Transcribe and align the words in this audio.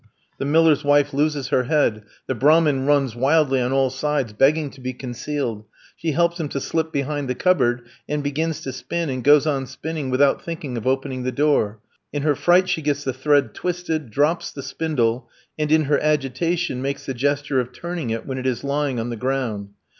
The 0.39 0.45
miller's 0.45 0.83
wife 0.83 1.13
loses 1.13 1.49
her 1.49 1.65
head; 1.65 2.01
the 2.25 2.33
Brahmin 2.33 2.87
runs 2.87 3.15
wildly 3.15 3.61
on 3.61 3.71
all 3.71 3.91
sides, 3.91 4.33
begging 4.33 4.71
to 4.71 4.81
be 4.81 4.93
concealed. 4.93 5.63
She 5.95 6.13
helps 6.13 6.39
him 6.39 6.49
to 6.49 6.59
slip 6.59 6.91
behind 6.91 7.29
the 7.29 7.35
cupboard, 7.35 7.83
and 8.09 8.23
begins 8.23 8.61
to 8.61 8.71
spin, 8.73 9.11
and 9.11 9.23
goes 9.23 9.45
on 9.45 9.67
spinning 9.67 10.09
without 10.09 10.41
thinking 10.41 10.75
of 10.75 10.87
opening 10.87 11.21
the 11.21 11.31
door. 11.31 11.81
In 12.11 12.23
her 12.23 12.33
fright 12.33 12.67
she 12.67 12.81
gets 12.81 13.03
the 13.03 13.13
thread 13.13 13.53
twisted, 13.53 14.09
drops 14.09 14.51
the 14.51 14.63
spindle, 14.63 15.29
and, 15.59 15.71
in 15.71 15.83
her 15.83 15.99
agitation, 15.99 16.81
makes 16.81 17.05
the 17.05 17.13
gesture 17.13 17.59
of 17.59 17.71
turning 17.71 18.09
it 18.09 18.25
when 18.25 18.39
it 18.39 18.47
is 18.47 18.63
lying 18.63 18.99
on 18.99 19.11
the 19.11 19.15
ground. 19.17 19.69